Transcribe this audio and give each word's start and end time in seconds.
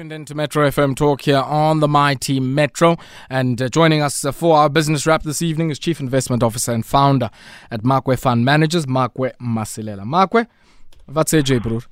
Tuned 0.00 0.12
into 0.12 0.34
Metro 0.34 0.66
FM 0.66 0.96
Talk 0.96 1.20
here 1.20 1.40
on 1.40 1.80
the 1.80 1.86
Mighty 1.86 2.40
Metro. 2.40 2.96
And 3.28 3.60
uh, 3.60 3.68
joining 3.68 4.00
us 4.00 4.24
uh, 4.24 4.32
for 4.32 4.56
our 4.56 4.70
business 4.70 5.06
wrap 5.06 5.24
this 5.24 5.42
evening 5.42 5.68
is 5.68 5.78
Chief 5.78 6.00
Investment 6.00 6.42
Officer 6.42 6.72
and 6.72 6.86
Founder 6.86 7.28
at 7.70 7.82
Makwe 7.82 8.18
Fund 8.18 8.42
Managers, 8.42 8.86
Makwe 8.86 9.36
Masilela. 9.36 10.04
Makwe, 10.04 10.46
what's 11.04 11.34
AJ, 11.34 11.62
bro? 11.62 11.82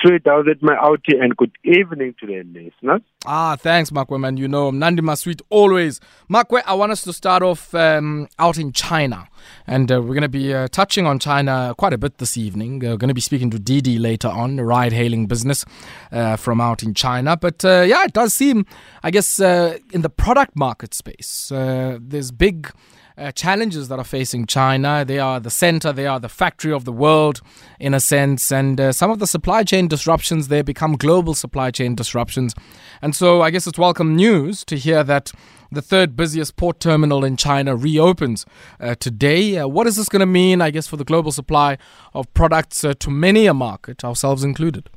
Straight 0.00 0.26
out 0.26 0.48
at 0.48 0.60
my 0.60 0.74
outie 0.74 1.22
and 1.22 1.36
good 1.36 1.52
evening 1.62 2.12
to 2.18 2.26
the 2.26 2.42
listeners. 2.42 3.00
Ah, 3.24 3.54
thanks, 3.54 3.90
Makwe, 3.90 4.18
man. 4.18 4.36
You 4.36 4.48
know, 4.48 4.72
Nandi 4.72 5.02
Masweet 5.02 5.40
always. 5.50 6.00
Makwe, 6.28 6.62
I 6.66 6.74
want 6.74 6.90
us 6.90 7.02
to 7.02 7.12
start 7.12 7.44
off 7.44 7.72
um, 7.76 8.26
out 8.40 8.58
in 8.58 8.72
China. 8.72 9.28
And 9.68 9.92
uh, 9.92 10.02
we're 10.02 10.14
going 10.14 10.22
to 10.22 10.28
be 10.28 10.52
uh, 10.52 10.66
touching 10.66 11.06
on 11.06 11.20
China 11.20 11.76
quite 11.78 11.92
a 11.92 11.98
bit 11.98 12.18
this 12.18 12.36
evening. 12.36 12.84
Uh, 12.84 12.90
we're 12.90 12.96
going 12.96 13.08
to 13.08 13.14
be 13.14 13.20
speaking 13.20 13.50
to 13.50 13.58
Didi 13.60 14.00
later 14.00 14.26
on, 14.26 14.58
a 14.58 14.64
ride 14.64 14.92
hailing 14.92 15.26
business 15.26 15.64
uh, 16.10 16.34
from 16.34 16.60
out 16.60 16.82
in 16.82 16.92
China. 16.92 17.36
But 17.36 17.64
uh, 17.64 17.84
yeah, 17.86 18.02
it 18.02 18.12
does 18.12 18.34
seem, 18.34 18.66
I 19.04 19.12
guess, 19.12 19.38
uh, 19.38 19.78
in 19.92 20.02
the 20.02 20.10
product 20.10 20.56
market 20.56 20.92
space, 20.92 21.52
there's 21.52 22.32
big 22.32 22.72
uh, 23.18 23.32
challenges 23.32 23.88
that 23.88 23.98
are 23.98 24.04
facing 24.04 24.46
China. 24.46 25.04
They 25.04 25.18
are 25.18 25.40
the 25.40 25.50
center, 25.50 25.92
they 25.92 26.06
are 26.06 26.20
the 26.20 26.28
factory 26.28 26.72
of 26.72 26.84
the 26.84 26.92
world 26.92 27.40
in 27.80 27.94
a 27.94 28.00
sense, 28.00 28.52
and 28.52 28.80
uh, 28.80 28.92
some 28.92 29.10
of 29.10 29.18
the 29.18 29.26
supply 29.26 29.64
chain 29.64 29.88
disruptions 29.88 30.48
there 30.48 30.62
become 30.62 30.96
global 30.96 31.34
supply 31.34 31.70
chain 31.70 31.94
disruptions. 31.94 32.54
And 33.02 33.14
so 33.14 33.42
I 33.42 33.50
guess 33.50 33.66
it's 33.66 33.78
welcome 33.78 34.16
news 34.16 34.64
to 34.66 34.76
hear 34.76 35.02
that 35.04 35.32
the 35.70 35.82
third 35.82 36.16
busiest 36.16 36.56
port 36.56 36.80
terminal 36.80 37.24
in 37.24 37.36
China 37.36 37.76
reopens 37.76 38.46
uh, 38.80 38.94
today. 38.94 39.58
Uh, 39.58 39.68
what 39.68 39.86
is 39.86 39.96
this 39.96 40.08
going 40.08 40.20
to 40.20 40.26
mean, 40.26 40.60
I 40.60 40.70
guess, 40.70 40.86
for 40.86 40.96
the 40.96 41.04
global 41.04 41.32
supply 41.32 41.76
of 42.14 42.32
products 42.34 42.84
uh, 42.84 42.94
to 43.00 43.10
many 43.10 43.46
a 43.46 43.54
market, 43.54 44.04
ourselves 44.04 44.44
included? 44.44 44.88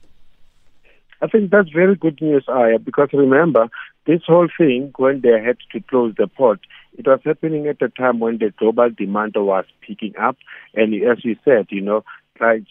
I 1.21 1.27
think 1.27 1.51
that's 1.51 1.69
very 1.69 1.95
good 1.95 2.19
news, 2.21 2.45
Aya, 2.47 2.79
because 2.79 3.09
remember, 3.13 3.69
this 4.07 4.21
whole 4.25 4.47
thing, 4.57 4.91
when 4.97 5.21
they 5.21 5.39
had 5.43 5.57
to 5.71 5.79
close 5.81 6.15
the 6.17 6.27
port, 6.27 6.59
it 6.97 7.07
was 7.07 7.19
happening 7.23 7.67
at 7.67 7.81
a 7.81 7.89
time 7.89 8.19
when 8.19 8.37
the 8.37 8.53
global 8.57 8.89
demand 8.89 9.33
was 9.35 9.65
picking 9.85 10.15
up. 10.17 10.37
And 10.73 10.93
as 10.93 11.23
you 11.23 11.35
said, 11.45 11.67
you 11.69 11.81
know, 11.81 12.03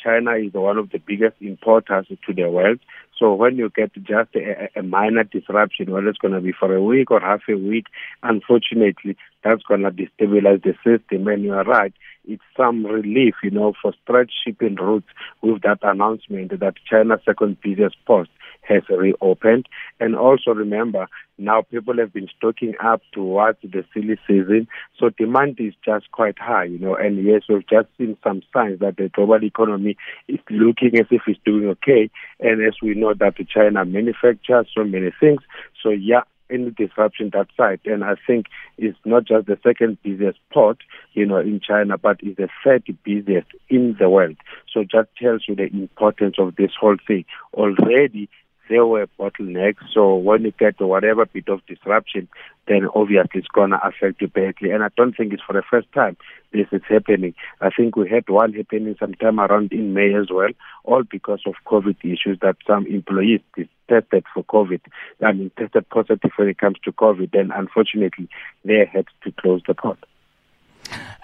China 0.02 0.32
is 0.32 0.52
one 0.52 0.78
of 0.78 0.90
the 0.90 0.98
biggest 0.98 1.36
importers 1.40 2.06
to 2.08 2.34
the 2.34 2.48
world. 2.48 2.80
So 3.20 3.34
when 3.34 3.56
you 3.56 3.70
get 3.70 3.92
just 3.94 4.34
a, 4.34 4.70
a 4.74 4.82
minor 4.82 5.24
disruption, 5.24 5.92
whether 5.92 6.08
it's 6.08 6.18
going 6.18 6.32
to 6.32 6.40
be 6.40 6.52
for 6.58 6.74
a 6.74 6.82
week 6.82 7.10
or 7.10 7.20
half 7.20 7.42
a 7.50 7.54
week, 7.54 7.84
unfortunately, 8.22 9.16
that's 9.44 9.62
going 9.62 9.82
to 9.82 9.90
destabilize 9.90 10.62
the 10.62 10.74
system. 10.82 11.28
And 11.28 11.44
you 11.44 11.52
are 11.52 11.64
right, 11.64 11.92
it's 12.26 12.42
some 12.56 12.86
relief, 12.86 13.34
you 13.42 13.50
know, 13.50 13.74
for 13.80 13.92
stretch 14.02 14.32
shipping 14.44 14.76
routes 14.76 15.08
with 15.42 15.62
that 15.62 15.80
announcement 15.82 16.58
that 16.58 16.74
China's 16.88 17.20
second 17.26 17.60
busiest 17.60 17.96
post 18.06 18.30
has 18.62 18.82
reopened. 18.88 19.66
And 19.98 20.16
also 20.16 20.52
remember, 20.52 21.06
now 21.38 21.62
people 21.62 21.96
have 21.98 22.12
been 22.12 22.28
stocking 22.36 22.74
up 22.82 23.00
towards 23.12 23.58
the 23.62 23.84
silly 23.94 24.18
season, 24.26 24.68
so 24.98 25.08
demand 25.08 25.56
is 25.58 25.72
just 25.82 26.10
quite 26.12 26.38
high, 26.38 26.64
you 26.64 26.78
know. 26.78 26.94
And 26.94 27.24
yes, 27.24 27.42
we've 27.48 27.66
just 27.66 27.88
seen 27.96 28.18
some 28.22 28.42
signs 28.52 28.80
that 28.80 28.98
the 28.98 29.08
global 29.08 29.42
economy 29.42 29.96
is 30.28 30.40
looking 30.50 30.98
as 30.98 31.06
if 31.10 31.22
it's 31.26 31.40
doing 31.44 31.68
okay. 31.68 32.10
And 32.40 32.62
as 32.62 32.74
we 32.82 32.94
know 32.94 33.09
that 33.14 33.36
China 33.48 33.84
manufactures 33.84 34.66
so 34.74 34.84
many 34.84 35.10
things, 35.20 35.40
so 35.82 35.90
yeah, 35.90 36.22
any 36.50 36.70
disruption 36.70 37.30
that 37.32 37.48
side. 37.56 37.80
And 37.84 38.04
I 38.04 38.14
think 38.26 38.46
it's 38.76 38.98
not 39.04 39.24
just 39.24 39.46
the 39.46 39.58
second 39.62 39.98
busiest 40.02 40.38
port, 40.52 40.78
you 41.12 41.26
know, 41.26 41.38
in 41.38 41.60
China, 41.60 41.96
but 41.96 42.18
it's 42.22 42.36
the 42.36 42.48
third 42.64 42.84
busiest 43.04 43.48
in 43.68 43.96
the 43.98 44.08
world. 44.10 44.36
So 44.72 44.84
just 44.84 45.08
tells 45.20 45.44
you 45.46 45.54
the 45.54 45.66
importance 45.66 46.36
of 46.38 46.56
this 46.56 46.72
whole 46.78 46.96
thing. 47.06 47.24
Already 47.54 48.28
there 48.70 48.86
were 48.86 49.06
bottlenecks. 49.18 49.82
So 49.92 50.14
when 50.14 50.44
you 50.44 50.52
get 50.52 50.80
whatever 50.80 51.26
bit 51.26 51.48
of 51.48 51.66
disruption, 51.66 52.28
then 52.68 52.86
obviously 52.94 53.40
it's 53.40 53.48
going 53.48 53.70
to 53.70 53.80
affect 53.84 54.22
you 54.22 54.28
badly. 54.28 54.70
And 54.70 54.82
I 54.82 54.88
don't 54.96 55.14
think 55.14 55.32
it's 55.32 55.42
for 55.42 55.52
the 55.52 55.64
first 55.68 55.92
time 55.92 56.16
this 56.52 56.68
is 56.72 56.82
happening. 56.88 57.34
I 57.60 57.70
think 57.70 57.96
we 57.96 58.08
had 58.08 58.28
one 58.28 58.52
happening 58.54 58.96
sometime 58.98 59.40
around 59.40 59.72
in 59.72 59.92
May 59.92 60.14
as 60.14 60.28
well, 60.30 60.50
all 60.84 61.02
because 61.02 61.40
of 61.46 61.54
COVID 61.66 61.96
issues 62.04 62.38
that 62.40 62.56
some 62.66 62.86
employees 62.86 63.40
tested 63.88 64.24
for 64.32 64.44
COVID. 64.44 64.80
I 65.20 65.32
mean, 65.32 65.50
tested 65.58 65.88
positive 65.90 66.30
when 66.36 66.48
it 66.48 66.58
comes 66.58 66.78
to 66.84 66.92
COVID. 66.92 67.38
And 67.38 67.50
unfortunately, 67.52 68.28
they 68.64 68.88
had 68.90 69.06
to 69.24 69.32
close 69.32 69.62
the 69.66 69.74
port. 69.74 69.98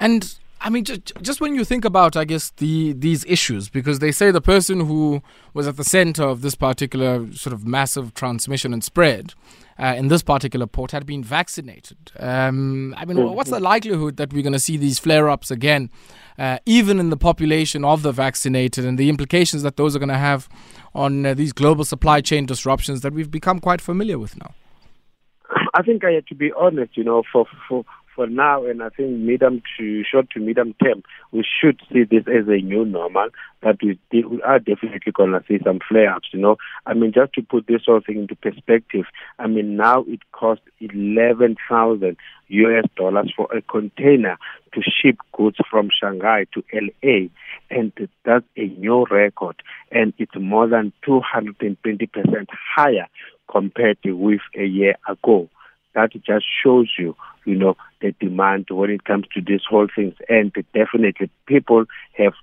And 0.00 0.34
I 0.61 0.71
mean, 0.71 0.84
just, 0.84 1.12
just 1.21 1.41
when 1.41 1.55
you 1.55 1.65
think 1.65 1.84
about, 1.84 2.17
I 2.17 2.25
guess, 2.25 2.50
the 2.50 2.93
these 2.94 3.25
issues, 3.27 3.69
because 3.69 3.99
they 3.99 4.11
say 4.11 4.31
the 4.31 4.41
person 4.41 4.81
who 4.81 5.22
was 5.55 5.69
at 5.69 5.77
the 5.77 5.84
center 5.84 6.25
of 6.25 6.43
this 6.43 6.55
particular 6.55 7.31
sort 7.33 7.53
of 7.53 7.67
massive 7.67 8.15
transmission 8.15 8.72
and 8.72 8.83
spread 8.83 9.34
uh, 9.78 9.95
in 9.97 10.09
this 10.09 10.22
particular 10.22 10.66
port 10.66 10.93
had 10.93 11.05
been 11.05 11.22
vaccinated. 11.22 12.11
Um, 12.19 12.95
I 12.97 13.05
mean, 13.05 13.22
what's 13.34 13.50
the 13.50 13.61
likelihood 13.61 14.16
that 14.16 14.33
we're 14.33 14.43
going 14.43 14.53
to 14.55 14.59
see 14.59 14.77
these 14.77 14.99
flare 14.99 15.28
ups 15.28 15.50
again, 15.50 15.91
uh, 16.39 16.59
even 16.65 16.99
in 16.99 17.11
the 17.11 17.16
population 17.16 17.84
of 17.84 18.03
the 18.03 18.12
vaccinated, 18.12 18.84
and 18.84 18.99
the 18.99 19.09
implications 19.09 19.62
that 19.62 19.77
those 19.77 19.95
are 19.95 19.99
going 19.99 20.09
to 20.09 20.19
have 20.19 20.49
on 20.95 21.27
uh, 21.27 21.34
these 21.34 21.53
global 21.53 21.84
supply 21.84 22.21
chain 22.21 22.47
disruptions 22.47 23.03
that 23.03 23.12
we've 23.12 23.31
become 23.31 23.61
quite 23.61 23.81
familiar 23.81 24.19
with 24.19 24.37
now? 24.39 24.55
I 25.75 25.83
think 25.83 26.05
I 26.05 26.12
have 26.12 26.27
to 26.27 26.34
be 26.34 26.50
honest, 26.59 26.97
you 26.97 27.05
know, 27.05 27.22
for, 27.31 27.47
for, 27.69 27.84
for 28.16 28.27
now, 28.27 28.65
and 28.65 28.82
I 28.82 28.88
think 28.88 29.10
medium 29.10 29.62
to 29.78 30.03
short 30.10 30.31
to 30.31 30.41
medium 30.41 30.75
term, 30.82 31.03
we 31.31 31.44
should 31.44 31.78
see 31.93 32.04
this 32.04 32.25
as 32.27 32.49
a 32.49 32.62
new 32.62 32.84
normal. 32.87 33.28
But 33.60 33.77
we, 33.82 33.99
we 34.10 34.43
are 34.43 34.59
definitely 34.59 35.12
going 35.12 35.32
to 35.32 35.44
see 35.47 35.59
some 35.62 35.81
flare-ups. 35.87 36.28
You 36.32 36.41
know, 36.41 36.56
I 36.87 36.94
mean, 36.94 37.12
just 37.12 37.34
to 37.34 37.43
put 37.43 37.66
this 37.66 37.82
whole 37.87 38.00
thing 38.04 38.21
into 38.21 38.34
perspective, 38.34 39.04
I 39.38 39.47
mean, 39.47 39.77
now 39.77 40.04
it 40.09 40.21
costs 40.32 40.65
eleven 40.81 41.56
thousand 41.69 42.16
US 42.49 42.84
dollars 42.97 43.32
for 43.37 43.49
a 43.54 43.60
container 43.60 44.38
to 44.72 44.81
ship 44.83 45.19
goods 45.33 45.59
from 45.71 45.91
Shanghai 46.00 46.47
to 46.54 46.65
LA, 46.72 47.28
and 47.71 47.93
that's 48.25 48.47
a 48.56 48.66
new 48.78 49.04
record, 49.10 49.62
and 49.93 50.15
it's 50.19 50.37
more 50.37 50.66
than 50.66 50.93
two 51.04 51.21
hundred 51.21 51.56
and 51.60 51.77
twenty 51.83 52.06
percent 52.06 52.48
higher 52.75 53.06
compared 53.50 53.98
with 54.04 54.41
a 54.56 54.65
year 54.65 54.97
ago 55.09 55.48
that 55.97 56.12
just 56.12 56.45
shows 56.62 56.93
you, 56.99 57.17
you 57.45 57.57
know, 57.57 57.77
the 58.01 58.15
demand 58.21 58.67
when 58.71 58.91
it 58.91 59.05
comes 59.05 59.27
to 59.34 59.41
these 59.41 59.62
whole 59.69 59.89
things. 59.95 60.15
And 60.29 60.53
definitely 60.73 61.31
people 61.47 61.87
have, 62.12 62.34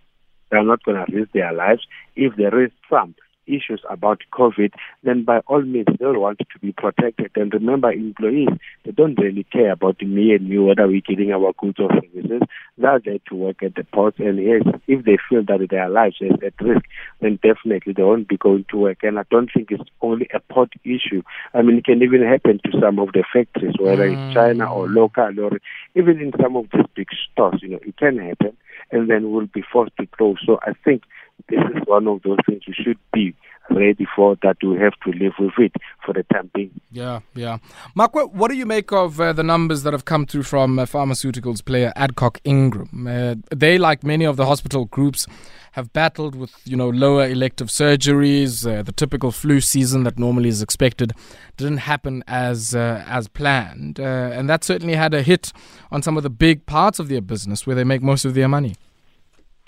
they're 0.49 0.63
not 0.63 0.83
going 0.83 1.05
to 1.05 1.15
risk 1.15 1.31
their 1.31 1.53
lives. 1.53 1.87
If 2.15 2.35
there 2.35 2.61
is 2.63 2.71
some, 2.89 3.15
issues 3.47 3.81
about 3.89 4.21
COVID, 4.31 4.73
then 5.03 5.23
by 5.23 5.39
all 5.47 5.61
means 5.61 5.87
they'll 5.99 6.19
want 6.19 6.39
to 6.39 6.59
be 6.59 6.71
protected. 6.71 7.31
And 7.35 7.53
remember, 7.53 7.91
employees, 7.91 8.49
they 8.85 8.91
don't 8.91 9.19
really 9.19 9.43
care 9.43 9.71
about 9.71 10.01
me 10.01 10.33
and 10.33 10.47
you, 10.47 10.65
whether 10.65 10.87
we're 10.87 11.01
getting 11.01 11.31
our 11.31 11.53
goods 11.57 11.79
or 11.79 11.89
services. 11.89 12.41
They're 12.77 12.99
there 12.99 13.19
to 13.29 13.35
work 13.35 13.63
at 13.63 13.75
the 13.75 13.83
ports. 13.83 14.19
And 14.19 14.41
yes, 14.41 14.63
if 14.87 15.05
they 15.05 15.17
feel 15.29 15.43
that 15.43 15.67
their 15.69 15.89
lives 15.89 16.17
is 16.21 16.33
at 16.45 16.59
risk, 16.59 16.85
then 17.21 17.39
definitely 17.43 17.93
they 17.93 18.03
won't 18.03 18.27
be 18.27 18.37
going 18.37 18.65
to 18.69 18.77
work. 18.77 19.03
And 19.03 19.19
I 19.19 19.23
don't 19.29 19.49
think 19.53 19.71
it's 19.71 19.89
only 20.01 20.27
a 20.33 20.39
port 20.39 20.73
issue. 20.83 21.21
I 21.53 21.61
mean, 21.61 21.77
it 21.77 21.85
can 21.85 22.01
even 22.01 22.23
happen 22.23 22.59
to 22.65 22.79
some 22.79 22.99
of 22.99 23.13
the 23.13 23.23
factories, 23.31 23.75
whether 23.79 24.09
mm. 24.09 24.13
it's 24.13 24.33
China 24.33 24.73
or 24.73 24.87
local 24.87 25.39
or 25.39 25.59
even 25.95 26.19
in 26.19 26.31
some 26.41 26.55
of 26.55 26.65
these 26.73 26.85
big 26.95 27.07
stores, 27.31 27.59
you 27.61 27.69
know, 27.69 27.79
it 27.83 27.97
can 27.97 28.17
happen. 28.17 28.57
And 28.91 29.09
then 29.09 29.31
we'll 29.31 29.47
be 29.47 29.63
forced 29.71 29.95
to 29.97 30.05
close. 30.07 30.37
So 30.45 30.59
I 30.61 30.73
think 30.83 31.03
this 31.49 31.59
is 31.75 31.81
one 31.85 32.07
of 32.07 32.21
those 32.23 32.37
things 32.45 32.63
we 32.67 32.73
should 32.73 32.97
be 33.11 33.35
ready 33.69 34.05
for 34.15 34.35
that 34.43 34.57
we 34.61 34.77
have 34.77 34.93
to 35.05 35.11
live 35.11 35.33
with 35.39 35.53
it 35.57 35.73
for 36.05 36.13
the 36.13 36.23
time 36.33 36.49
being. 36.53 36.79
Yeah, 36.91 37.21
yeah. 37.33 37.57
Mark, 37.95 38.13
what 38.13 38.51
do 38.51 38.57
you 38.57 38.65
make 38.65 38.91
of 38.91 39.19
uh, 39.19 39.33
the 39.33 39.43
numbers 39.43 39.83
that 39.83 39.93
have 39.93 40.05
come 40.05 40.25
through 40.25 40.43
from 40.43 40.79
uh, 40.79 40.85
pharmaceuticals 40.85 41.63
player 41.63 41.93
Adcock 41.95 42.39
Ingram? 42.43 43.07
Uh, 43.07 43.35
they, 43.55 43.77
like 43.77 44.03
many 44.03 44.25
of 44.25 44.37
the 44.37 44.45
hospital 44.45 44.85
groups, 44.85 45.27
have 45.73 45.91
battled 45.91 46.35
with 46.35 46.51
you 46.65 46.75
know 46.75 46.89
lower 46.89 47.25
elective 47.25 47.67
surgeries. 47.67 48.65
Uh, 48.65 48.83
the 48.83 48.91
typical 48.91 49.31
flu 49.31 49.59
season 49.59 50.03
that 50.03 50.19
normally 50.19 50.49
is 50.49 50.61
expected 50.61 51.13
didn't 51.57 51.77
happen 51.77 52.23
as 52.27 52.75
uh, 52.75 53.03
as 53.07 53.27
planned, 53.27 53.99
uh, 53.99 54.03
and 54.03 54.49
that 54.49 54.63
certainly 54.63 54.95
had 54.95 55.13
a 55.13 55.21
hit 55.21 55.51
on 55.91 56.01
some 56.01 56.17
of 56.17 56.23
the 56.23 56.29
big 56.29 56.65
parts 56.65 56.99
of 56.99 57.09
their 57.09 57.21
business 57.21 57.65
where 57.65 57.75
they 57.75 57.83
make 57.83 58.01
most 58.01 58.25
of 58.25 58.33
their 58.33 58.47
money. 58.47 58.75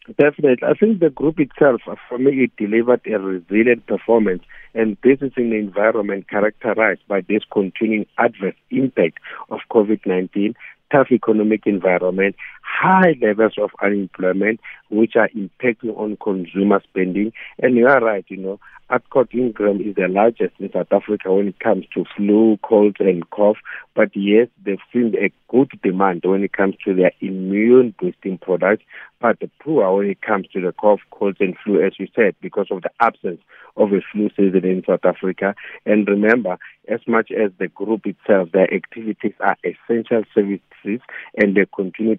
Definitely. 0.07 0.67
I 0.67 0.73
think 0.75 0.99
the 0.99 1.09
group 1.09 1.39
itself, 1.39 1.81
uh, 1.87 1.95
for 2.07 2.19
me, 2.19 2.43
it 2.43 2.55
delivered 2.57 3.01
a 3.07 3.17
resilient 3.17 3.87
performance. 3.87 4.43
And 4.75 4.97
this 5.03 5.17
is 5.21 5.31
in 5.35 5.47
an 5.47 5.53
environment 5.53 6.29
characterized 6.29 7.01
by 7.07 7.21
this 7.21 7.41
continuing 7.51 8.05
adverse 8.19 8.55
impact 8.69 9.17
of 9.49 9.61
COVID 9.71 10.05
19, 10.05 10.53
tough 10.91 11.07
economic 11.11 11.65
environment, 11.65 12.35
high 12.65 13.15
levels 13.21 13.53
of 13.61 13.71
unemployment, 13.81 14.59
which 14.89 15.15
are 15.15 15.29
impacting 15.29 15.97
on 15.97 16.17
consumer 16.17 16.81
spending. 16.83 17.31
And 17.59 17.75
you 17.75 17.87
are 17.87 17.99
right, 17.99 18.25
you 18.27 18.37
know, 18.37 18.59
Adcock 18.89 19.33
Ingram 19.33 19.81
is 19.81 19.95
the 19.95 20.07
largest 20.07 20.53
in 20.59 20.71
South 20.71 20.91
Africa 20.91 21.33
when 21.33 21.47
it 21.47 21.59
comes 21.59 21.85
to 21.95 22.05
flu, 22.15 22.59
cold, 22.61 22.97
and 22.99 23.27
cough. 23.31 23.57
But 23.95 24.09
yes, 24.13 24.47
they've 24.63 24.77
seen 24.93 25.15
a 25.19 25.31
good 25.47 25.71
demand 25.81 26.21
when 26.23 26.43
it 26.43 26.53
comes 26.53 26.75
to 26.85 26.93
their 26.93 27.11
immune 27.19 27.95
boosting 27.99 28.37
products, 28.37 28.83
but 29.19 29.39
the 29.39 29.49
poor 29.59 29.91
when 29.95 30.09
it 30.11 30.21
comes 30.21 30.47
to 30.53 30.61
the 30.61 30.71
cough, 30.71 30.99
cold, 31.09 31.37
and 31.39 31.55
flu, 31.63 31.83
as 31.83 31.93
you 31.97 32.07
said, 32.15 32.35
because 32.41 32.67
of 32.69 32.83
the 32.83 32.91
absence 32.99 33.41
of 33.75 33.91
a 33.91 34.01
flu 34.11 34.29
season 34.35 34.65
in 34.65 34.83
South 34.87 35.03
Africa. 35.03 35.55
And 35.85 36.07
remember, 36.07 36.57
as 36.87 36.99
much 37.07 37.31
as 37.31 37.51
the 37.57 37.67
group 37.67 38.05
itself, 38.05 38.51
their 38.51 38.71
activities 38.71 39.33
are 39.39 39.57
essential 39.63 40.23
services 40.33 41.01
and 41.35 41.55
they 41.55 41.65
continue 41.75 42.17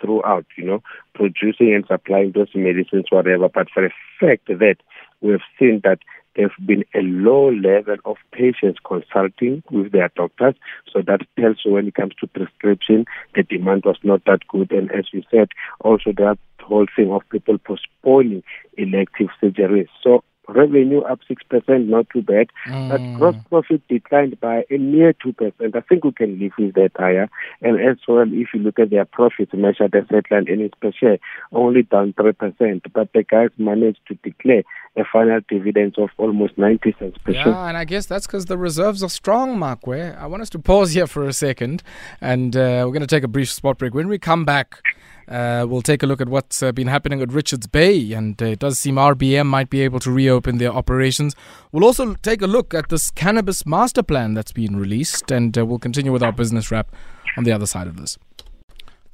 throughout, 0.00 0.46
you 0.56 0.64
know, 0.64 0.82
producing 1.14 1.74
and 1.74 1.84
supplying 1.86 2.32
those 2.32 2.48
medicines, 2.54 3.06
whatever. 3.10 3.48
But 3.48 3.68
for 3.72 3.82
the 3.82 3.90
fact 4.20 4.46
that 4.48 4.76
we 5.20 5.32
have 5.32 5.40
seen 5.58 5.80
that 5.84 5.98
there's 6.36 6.50
been 6.66 6.84
a 6.94 7.00
low 7.00 7.50
level 7.50 7.96
of 8.04 8.16
patients 8.32 8.80
consulting 8.84 9.62
with 9.70 9.92
their 9.92 10.10
doctors. 10.16 10.54
So 10.92 11.00
that 11.06 11.20
tells 11.38 11.58
you 11.64 11.72
when 11.72 11.86
it 11.86 11.94
comes 11.94 12.14
to 12.20 12.26
prescription, 12.26 13.04
the 13.34 13.44
demand 13.44 13.84
was 13.84 13.98
not 14.02 14.24
that 14.26 14.40
good. 14.48 14.72
And 14.72 14.90
as 14.90 15.06
you 15.12 15.22
said, 15.30 15.48
also 15.80 16.12
that 16.16 16.38
whole 16.60 16.86
thing 16.96 17.12
of 17.12 17.22
people 17.30 17.58
postponing 17.58 18.42
elective 18.76 19.28
surgeries. 19.42 19.88
So 20.02 20.24
revenue 20.48 21.00
up 21.02 21.20
6%, 21.28 21.86
not 21.86 22.06
too 22.10 22.22
bad. 22.22 22.48
Mm. 22.66 22.88
But 22.88 23.18
gross 23.18 23.36
profit 23.48 23.82
declined 23.88 24.40
by 24.40 24.64
a 24.70 24.78
mere 24.78 25.12
2%. 25.14 25.52
I 25.60 25.80
think 25.80 26.04
we 26.04 26.12
can 26.12 26.38
live 26.38 26.52
with 26.58 26.74
that 26.74 26.92
higher. 26.96 27.28
And 27.62 27.80
as 27.80 27.98
well, 28.06 28.26
if 28.28 28.48
you 28.54 28.60
look 28.60 28.78
at 28.78 28.90
their 28.90 29.04
profits 29.04 29.52
measured 29.54 29.94
as 29.94 30.04
headline 30.10 30.48
earnings 30.48 30.72
per 30.80 30.92
share, 30.92 31.18
only 31.52 31.82
down 31.82 32.12
3%. 32.14 32.82
But 32.92 33.12
the 33.12 33.22
guys 33.22 33.50
managed 33.58 34.00
to 34.08 34.14
declare 34.22 34.62
a 34.96 35.04
final 35.04 35.40
dividend 35.48 35.96
of 35.98 36.10
almost 36.18 36.56
90 36.56 36.94
cents 36.98 37.18
per 37.18 37.32
yeah, 37.32 37.42
share. 37.42 37.52
Yeah, 37.52 37.68
and 37.68 37.76
I 37.76 37.84
guess 37.84 38.06
that's 38.06 38.26
because 38.26 38.46
the 38.46 38.58
reserves 38.58 39.02
are 39.02 39.08
strong, 39.08 39.58
Mark. 39.58 39.86
Where 39.86 40.16
I 40.18 40.26
want 40.26 40.42
us 40.42 40.50
to 40.50 40.58
pause 40.58 40.92
here 40.92 41.06
for 41.06 41.26
a 41.26 41.32
second, 41.32 41.82
and 42.20 42.56
uh, 42.56 42.84
we're 42.84 42.92
going 42.92 43.00
to 43.00 43.06
take 43.06 43.24
a 43.24 43.28
brief 43.28 43.50
spot 43.50 43.78
break. 43.78 43.94
When 43.94 44.08
we 44.08 44.18
come 44.18 44.44
back, 44.44 44.80
uh, 45.28 45.66
we'll 45.68 45.82
take 45.82 46.02
a 46.02 46.06
look 46.06 46.20
at 46.20 46.28
what's 46.28 46.62
uh, 46.62 46.72
been 46.72 46.86
happening 46.86 47.22
at 47.22 47.32
Richards 47.32 47.66
Bay, 47.66 48.12
and 48.12 48.40
uh, 48.42 48.46
it 48.46 48.58
does 48.58 48.78
seem 48.78 48.96
RBM 48.96 49.46
might 49.46 49.70
be 49.70 49.82
able 49.82 50.00
to 50.00 50.10
reopen 50.10 50.58
their 50.58 50.72
operations. 50.72 51.34
We'll 51.72 51.84
also 51.84 52.14
take 52.14 52.42
a 52.42 52.46
look 52.46 52.74
at 52.74 52.88
this 52.88 53.10
cannabis 53.10 53.66
master 53.66 54.02
plan 54.02 54.34
that's 54.34 54.52
been 54.52 54.76
released, 54.76 55.30
and 55.30 55.56
uh, 55.56 55.64
we'll 55.64 55.78
continue 55.78 56.12
with 56.12 56.22
our 56.22 56.32
business 56.32 56.70
wrap 56.70 56.94
on 57.36 57.44
the 57.44 57.52
other 57.52 57.66
side 57.66 57.86
of 57.86 57.96
this. 57.96 58.18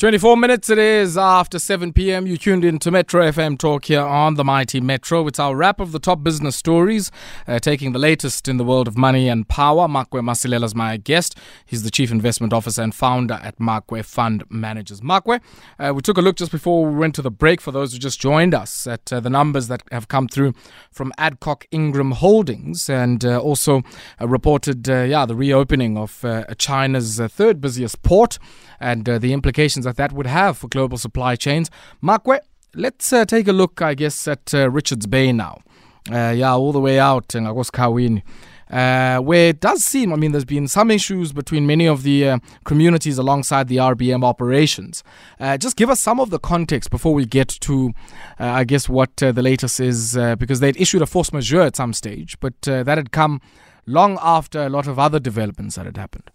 24 0.00 0.38
minutes 0.38 0.70
it 0.70 0.78
is 0.78 1.18
after 1.18 1.58
7 1.58 1.92
p.m. 1.92 2.26
You 2.26 2.38
tuned 2.38 2.64
in 2.64 2.78
to 2.78 2.90
Metro 2.90 3.22
FM 3.30 3.58
Talk 3.58 3.84
here 3.84 4.00
on 4.00 4.36
the 4.36 4.42
Mighty 4.42 4.80
Metro. 4.80 5.26
It's 5.26 5.38
our 5.38 5.54
wrap 5.54 5.78
of 5.78 5.92
the 5.92 5.98
top 5.98 6.22
business 6.22 6.56
stories, 6.56 7.10
uh, 7.46 7.58
taking 7.58 7.92
the 7.92 7.98
latest 7.98 8.48
in 8.48 8.56
the 8.56 8.64
world 8.64 8.88
of 8.88 8.96
money 8.96 9.28
and 9.28 9.46
power. 9.46 9.86
Makwe 9.88 10.22
Masilela 10.22 10.64
is 10.64 10.74
my 10.74 10.96
guest. 10.96 11.36
He's 11.66 11.82
the 11.82 11.90
Chief 11.90 12.10
Investment 12.10 12.54
Officer 12.54 12.80
and 12.80 12.94
founder 12.94 13.38
at 13.42 13.58
Makwe 13.58 14.02
Fund 14.02 14.44
Managers. 14.48 15.02
Makwe, 15.02 15.38
uh, 15.78 15.92
we 15.94 16.00
took 16.00 16.16
a 16.16 16.22
look 16.22 16.36
just 16.36 16.50
before 16.50 16.86
we 16.86 16.96
went 16.96 17.14
to 17.16 17.20
the 17.20 17.30
break 17.30 17.60
for 17.60 17.70
those 17.70 17.92
who 17.92 17.98
just 17.98 18.18
joined 18.18 18.54
us 18.54 18.86
at 18.86 19.12
uh, 19.12 19.20
the 19.20 19.28
numbers 19.28 19.68
that 19.68 19.82
have 19.92 20.08
come 20.08 20.28
through 20.28 20.54
from 20.90 21.12
Adcock 21.18 21.66
Ingram 21.72 22.12
Holdings 22.12 22.88
and 22.88 23.22
uh, 23.22 23.38
also 23.38 23.82
uh, 24.18 24.26
reported, 24.26 24.88
uh, 24.88 25.02
yeah, 25.02 25.26
the 25.26 25.36
reopening 25.36 25.98
of 25.98 26.24
China's 26.56 27.20
third 27.20 27.60
busiest 27.60 28.00
port 28.00 28.38
and 28.80 29.04
the 29.04 29.34
implications 29.34 29.86
that 29.90 29.96
that 29.96 30.12
would 30.12 30.26
have 30.26 30.58
for 30.58 30.68
global 30.68 30.98
supply 30.98 31.36
chains. 31.36 31.70
Makwe, 32.02 32.38
let's 32.74 33.12
uh, 33.12 33.24
take 33.24 33.48
a 33.48 33.52
look, 33.52 33.82
I 33.82 33.94
guess, 33.94 34.28
at 34.28 34.54
uh, 34.54 34.70
Richards 34.70 35.06
Bay 35.06 35.32
now. 35.32 35.58
Uh, 36.10 36.32
yeah, 36.36 36.54
all 36.54 36.72
the 36.72 36.80
way 36.80 36.98
out 36.98 37.34
in 37.34 37.44
Agoskawin. 37.44 38.22
Uh, 38.70 39.18
where 39.18 39.48
it 39.48 39.60
does 39.60 39.84
seem, 39.84 40.12
I 40.12 40.16
mean, 40.16 40.30
there's 40.30 40.44
been 40.44 40.68
some 40.68 40.92
issues 40.92 41.32
between 41.32 41.66
many 41.66 41.88
of 41.88 42.04
the 42.04 42.28
uh, 42.28 42.38
communities 42.64 43.18
alongside 43.18 43.66
the 43.66 43.78
RBM 43.78 44.24
operations. 44.24 45.02
Uh, 45.40 45.56
just 45.56 45.76
give 45.76 45.90
us 45.90 45.98
some 45.98 46.20
of 46.20 46.30
the 46.30 46.38
context 46.38 46.88
before 46.90 47.12
we 47.12 47.26
get 47.26 47.48
to, 47.48 47.90
uh, 48.38 48.44
I 48.44 48.62
guess, 48.62 48.88
what 48.88 49.20
uh, 49.22 49.32
the 49.32 49.42
latest 49.42 49.80
is, 49.80 50.16
uh, 50.16 50.36
because 50.36 50.60
they'd 50.60 50.80
issued 50.80 51.02
a 51.02 51.06
force 51.06 51.32
majeure 51.32 51.62
at 51.62 51.74
some 51.74 51.92
stage, 51.92 52.38
but 52.38 52.54
that 52.62 52.86
had 52.86 53.10
come 53.10 53.40
long 53.86 54.18
after 54.22 54.62
a 54.62 54.68
lot 54.68 54.86
of 54.86 55.00
other 55.00 55.18
developments 55.18 55.74
that 55.74 55.86
had 55.86 55.96
happened. 55.96 56.30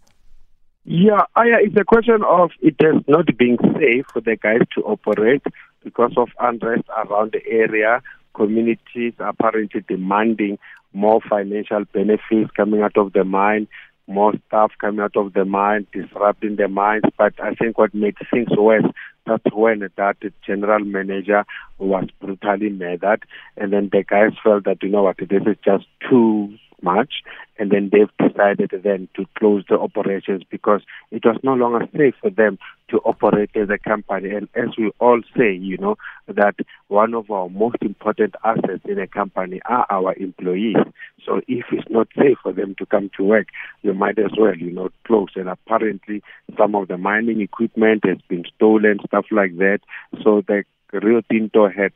Yeah, 0.88 1.22
it's 1.36 1.76
a 1.76 1.84
question 1.84 2.22
of 2.24 2.52
it 2.62 2.76
has 2.80 3.02
not 3.08 3.26
been 3.36 3.58
safe 3.76 4.06
for 4.12 4.20
the 4.20 4.36
guys 4.36 4.60
to 4.76 4.82
operate 4.82 5.42
because 5.82 6.12
of 6.16 6.28
unrest 6.38 6.84
around 6.96 7.32
the 7.32 7.44
area. 7.44 8.00
Communities 8.34 9.14
apparently 9.18 9.84
demanding 9.88 10.60
more 10.92 11.20
financial 11.28 11.84
benefits 11.92 12.52
coming 12.56 12.82
out 12.82 12.96
of 12.96 13.12
the 13.14 13.24
mine, 13.24 13.66
more 14.06 14.34
staff 14.46 14.70
coming 14.80 15.00
out 15.00 15.16
of 15.16 15.32
the 15.32 15.44
mine, 15.44 15.88
disrupting 15.92 16.54
the 16.54 16.68
mines. 16.68 17.02
But 17.18 17.34
I 17.42 17.54
think 17.54 17.78
what 17.78 17.92
made 17.92 18.16
things 18.30 18.50
worse, 18.56 18.84
that's 19.26 19.52
when 19.52 19.80
that 19.80 20.16
general 20.46 20.84
manager 20.84 21.44
was 21.78 22.04
brutally 22.20 22.70
murdered. 22.70 23.24
And 23.56 23.72
then 23.72 23.88
the 23.90 24.04
guys 24.04 24.34
felt 24.40 24.64
that, 24.66 24.84
you 24.84 24.90
know 24.90 25.02
what, 25.02 25.16
this 25.18 25.42
is 25.46 25.56
just 25.64 25.86
too 26.08 26.56
much, 26.82 27.22
and 27.58 27.70
then 27.70 27.90
they've 27.92 28.30
decided 28.30 28.70
then 28.84 29.08
to 29.16 29.24
close 29.38 29.64
the 29.68 29.78
operations 29.78 30.42
because 30.50 30.82
it 31.10 31.24
was 31.24 31.38
no 31.42 31.54
longer 31.54 31.86
safe 31.96 32.14
for 32.20 32.30
them 32.30 32.58
to 32.88 32.98
operate 32.98 33.50
as 33.54 33.68
a 33.70 33.78
company. 33.78 34.30
And 34.30 34.48
as 34.54 34.76
we 34.78 34.92
all 35.00 35.20
say, 35.36 35.52
you 35.54 35.78
know, 35.78 35.96
that 36.28 36.54
one 36.88 37.14
of 37.14 37.30
our 37.30 37.48
most 37.48 37.76
important 37.80 38.34
assets 38.44 38.84
in 38.84 38.98
a 38.98 39.06
company 39.06 39.60
are 39.64 39.86
our 39.90 40.14
employees. 40.14 40.76
So 41.24 41.40
if 41.48 41.64
it's 41.72 41.90
not 41.90 42.08
safe 42.16 42.38
for 42.42 42.52
them 42.52 42.74
to 42.78 42.86
come 42.86 43.10
to 43.16 43.24
work, 43.24 43.48
you 43.82 43.94
might 43.94 44.18
as 44.18 44.30
well, 44.38 44.56
you 44.56 44.70
know, 44.70 44.90
close. 45.06 45.30
And 45.34 45.48
apparently 45.48 46.22
some 46.56 46.74
of 46.74 46.88
the 46.88 46.98
mining 46.98 47.40
equipment 47.40 48.04
has 48.04 48.18
been 48.28 48.44
stolen, 48.54 48.98
stuff 49.06 49.26
like 49.30 49.56
that. 49.56 49.80
So 50.22 50.42
the 50.46 50.64
Rio 50.92 51.22
Tinto 51.30 51.68
had 51.68 51.92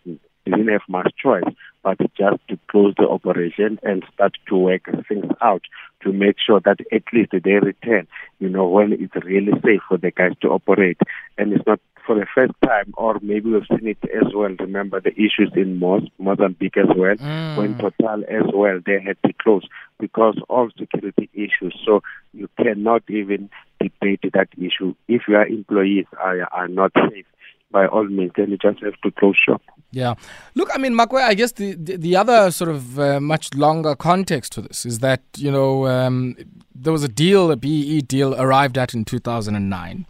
didn't 0.50 0.69
have 0.69 0.82
much 0.88 1.12
choice 1.23 1.44
but 1.82 1.99
just 2.17 2.47
to 2.49 2.58
close 2.70 2.94
the 2.99 3.08
operation 3.08 3.79
and 3.82 4.05
start 4.12 4.37
to 4.49 4.56
work 4.56 4.82
things 5.08 5.25
out 5.41 5.62
to 6.02 6.12
make 6.12 6.37
sure 6.44 6.61
that 6.61 6.79
at 6.93 7.02
least 7.12 7.31
they 7.32 7.52
return, 7.52 8.06
you 8.38 8.49
know, 8.49 8.69
when 8.69 8.93
it's 8.93 9.25
really 9.25 9.52
safe 9.64 9.81
for 9.88 9.99
the 9.99 10.11
guys 10.11 10.32
to 10.43 10.49
operate. 10.49 10.99
And 11.38 11.52
it's 11.52 11.67
not 11.67 11.81
for 12.06 12.19
the 12.19 12.26
first 12.35 12.52
time, 12.64 12.93
or 12.97 13.19
maybe 13.23 13.50
we've 13.50 13.67
seen 13.69 13.88
it 13.88 13.99
as 14.05 14.32
well. 14.35 14.55
Remember 14.58 15.00
the 15.00 15.12
issues 15.12 15.52
in 15.55 15.79
Mozambique 15.79 16.76
as 16.76 16.88
well, 16.97 17.17
mm. 17.17 17.56
when 17.56 17.79
Total 17.79 18.25
as 18.29 18.50
well, 18.52 18.81
they 18.85 19.00
had 19.00 19.17
to 19.26 19.32
close 19.43 19.67
because 19.99 20.37
of 20.49 20.70
security 20.79 21.29
issues. 21.35 21.79
So 21.85 22.02
you 22.32 22.49
cannot 22.58 23.02
even 23.08 23.50
debate 23.81 24.25
that 24.32 24.49
issue. 24.56 24.94
If 25.08 25.23
your 25.29 25.47
employees 25.47 26.06
are, 26.19 26.43
are 26.52 26.69
not 26.69 26.93
safe, 27.11 27.26
by 27.71 27.87
all 27.87 28.05
means, 28.05 28.33
then 28.37 28.51
you 28.51 28.57
just 28.57 28.81
have 28.83 29.01
to 29.03 29.11
close 29.13 29.37
shop. 29.37 29.63
Yeah. 29.93 30.15
Look, 30.55 30.71
I 30.75 30.79
mean, 30.79 30.93
Makwe, 30.93 31.21
I 31.23 31.35
guess 31.35 31.53
the, 31.53 31.75
the, 31.75 31.97
the 31.97 32.17
other 32.17 32.51
sort 32.51 32.71
of 32.71 32.99
uh, 32.99 33.21
much 33.21 33.55
longer 33.55 33.95
context 33.95 34.53
to 34.53 34.63
this 34.63 34.87
is 34.87 35.01
that, 35.01 35.23
you 35.37 35.51
know, 35.51 35.87
um, 35.87 36.37
there 36.75 36.93
was 36.93 37.05
a 37.05 37.09
deal, 37.09 37.51
a 37.51 37.57
BEE 37.57 38.03
deal 38.03 38.35
arrived 38.35 38.79
at 38.79 38.95
in 38.95 39.05
2009. 39.05 40.07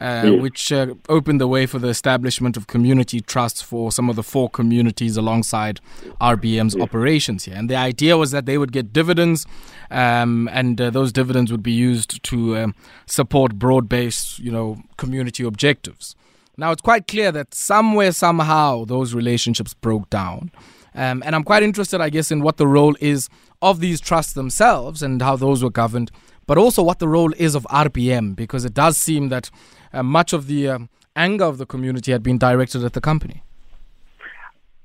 Uh, 0.00 0.22
yes. 0.26 0.40
which 0.40 0.70
uh, 0.70 0.94
opened 1.08 1.40
the 1.40 1.48
way 1.48 1.66
for 1.66 1.80
the 1.80 1.88
establishment 1.88 2.56
of 2.56 2.68
community 2.68 3.20
trusts 3.20 3.60
for 3.60 3.90
some 3.90 4.08
of 4.08 4.14
the 4.14 4.22
four 4.22 4.48
communities 4.48 5.16
alongside 5.16 5.80
RBM's 6.20 6.76
yes. 6.76 6.80
operations 6.80 7.46
here. 7.46 7.56
And 7.56 7.68
the 7.68 7.74
idea 7.74 8.16
was 8.16 8.30
that 8.30 8.46
they 8.46 8.58
would 8.58 8.70
get 8.70 8.92
dividends, 8.92 9.44
um, 9.90 10.48
and 10.52 10.80
uh, 10.80 10.90
those 10.90 11.10
dividends 11.10 11.50
would 11.50 11.64
be 11.64 11.72
used 11.72 12.22
to 12.22 12.56
um, 12.58 12.76
support 13.06 13.56
broad-based, 13.56 14.38
you 14.38 14.52
know, 14.52 14.80
community 14.98 15.42
objectives. 15.42 16.14
Now, 16.58 16.72
it's 16.72 16.82
quite 16.82 17.06
clear 17.06 17.30
that 17.30 17.54
somewhere, 17.54 18.10
somehow, 18.10 18.84
those 18.84 19.14
relationships 19.14 19.74
broke 19.74 20.10
down. 20.10 20.50
Um, 20.92 21.22
and 21.24 21.36
I'm 21.36 21.44
quite 21.44 21.62
interested, 21.62 22.00
I 22.00 22.10
guess, 22.10 22.32
in 22.32 22.42
what 22.42 22.56
the 22.56 22.66
role 22.66 22.96
is 23.00 23.28
of 23.62 23.78
these 23.78 24.00
trusts 24.00 24.32
themselves 24.32 25.00
and 25.00 25.22
how 25.22 25.36
those 25.36 25.62
were 25.62 25.70
governed, 25.70 26.10
but 26.48 26.58
also 26.58 26.82
what 26.82 26.98
the 26.98 27.06
role 27.06 27.32
is 27.36 27.54
of 27.54 27.62
RBM, 27.70 28.34
because 28.34 28.64
it 28.64 28.74
does 28.74 28.98
seem 28.98 29.28
that 29.28 29.50
uh, 29.92 30.02
much 30.02 30.32
of 30.32 30.48
the 30.48 30.68
uh, 30.68 30.78
anger 31.14 31.44
of 31.44 31.58
the 31.58 31.66
community 31.66 32.10
had 32.10 32.24
been 32.24 32.38
directed 32.38 32.82
at 32.82 32.92
the 32.92 33.00
company. 33.00 33.44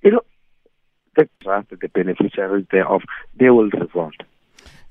You 0.04 0.12
know, 0.12 0.22
the 1.16 1.28
trust, 1.42 1.70
the 1.72 1.88
beneficiaries 1.88 2.68
thereof, 2.72 3.02
they 3.40 3.50
will 3.50 3.70
revolt. 3.72 4.14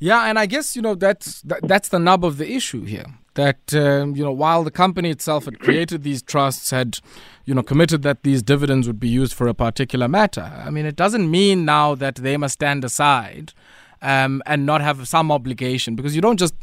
Yeah, 0.00 0.24
and 0.24 0.36
I 0.36 0.46
guess 0.46 0.74
you 0.74 0.82
know 0.82 0.96
that's 0.96 1.42
that, 1.42 1.60
that's 1.62 1.90
the 1.90 2.00
nub 2.00 2.24
of 2.24 2.38
the 2.38 2.50
issue 2.50 2.82
here 2.82 3.06
that 3.34 3.74
um, 3.74 4.14
you 4.14 4.22
know 4.22 4.32
while 4.32 4.62
the 4.62 4.70
company 4.70 5.10
itself 5.10 5.44
had 5.44 5.58
created 5.58 6.02
these 6.02 6.22
trusts 6.22 6.70
had 6.70 6.98
you 7.44 7.54
know 7.54 7.62
committed 7.62 8.02
that 8.02 8.22
these 8.22 8.42
dividends 8.42 8.86
would 8.86 9.00
be 9.00 9.08
used 9.08 9.32
for 9.32 9.48
a 9.48 9.54
particular 9.54 10.08
matter 10.08 10.52
i 10.64 10.70
mean 10.70 10.86
it 10.86 10.96
doesn't 10.96 11.30
mean 11.30 11.64
now 11.64 11.94
that 11.94 12.16
they 12.16 12.36
must 12.36 12.54
stand 12.54 12.84
aside 12.84 13.52
um, 14.02 14.42
and 14.46 14.66
not 14.66 14.80
have 14.80 15.06
some 15.08 15.30
obligation 15.30 15.94
because 15.94 16.14
you 16.14 16.20
don't 16.20 16.38
just 16.38 16.54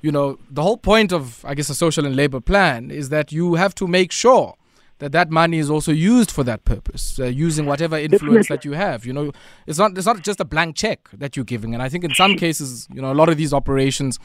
you 0.00 0.12
know 0.12 0.38
the 0.50 0.62
whole 0.62 0.76
point 0.78 1.12
of 1.12 1.44
i 1.44 1.54
guess 1.54 1.68
a 1.68 1.74
social 1.74 2.06
and 2.06 2.16
labor 2.16 2.40
plan 2.40 2.90
is 2.90 3.08
that 3.08 3.32
you 3.32 3.54
have 3.54 3.74
to 3.74 3.86
make 3.86 4.12
sure 4.12 4.54
that 4.98 5.12
that 5.12 5.30
money 5.30 5.58
is 5.58 5.70
also 5.70 5.92
used 5.92 6.30
for 6.30 6.44
that 6.44 6.64
purpose, 6.64 7.18
uh, 7.18 7.24
using 7.24 7.66
whatever 7.66 7.98
influence 7.98 8.48
that 8.48 8.64
you 8.64 8.72
have. 8.72 9.04
You 9.04 9.12
know, 9.12 9.32
it's 9.66 9.78
not 9.78 9.96
it's 9.98 10.06
not 10.06 10.22
just 10.22 10.40
a 10.40 10.44
blank 10.44 10.76
check 10.76 11.08
that 11.12 11.36
you're 11.36 11.44
giving. 11.44 11.74
And 11.74 11.82
I 11.82 11.88
think 11.88 12.04
in 12.04 12.14
some 12.14 12.36
cases, 12.36 12.86
you 12.92 13.02
know, 13.02 13.12
a 13.12 13.14
lot 13.14 13.28
of 13.28 13.36
these 13.36 13.52
operations 13.52 14.18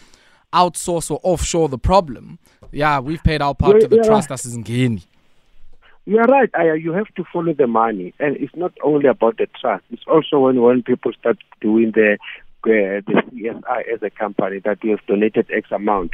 outsource 0.53 1.11
or 1.11 1.19
offshore 1.23 1.69
the 1.69 1.77
problem. 1.77 2.39
Yeah, 2.71 2.99
we've 2.99 3.23
paid 3.23 3.41
our 3.41 3.55
part 3.55 3.75
Yeah, 3.75 3.79
to 3.81 3.87
the 3.87 3.95
yeah. 3.97 4.03
trust 4.03 4.31
as 4.31 4.45
Ngeni. 4.57 5.03
You 6.05 6.17
are 6.19 6.25
right, 6.25 6.49
Aya. 6.57 6.75
You 6.75 6.91
have 6.93 7.13
to 7.15 7.23
follow 7.31 7.53
the 7.53 7.67
money, 7.67 8.13
and 8.19 8.35
it's 8.37 8.55
not 8.55 8.73
only 8.83 9.07
about 9.07 9.37
the 9.37 9.47
trust. 9.59 9.83
It's 9.91 10.01
also 10.07 10.39
when 10.39 10.61
when 10.61 10.81
people 10.81 11.11
start 11.13 11.37
doing 11.61 11.91
the 11.91 12.17
uh, 12.63 13.01
the 13.05 13.23
CSI 13.31 13.93
as 13.93 14.01
a 14.01 14.09
company 14.09 14.59
that 14.65 14.79
we 14.83 14.89
have 14.89 15.05
donated 15.07 15.47
X 15.53 15.71
amount 15.71 16.11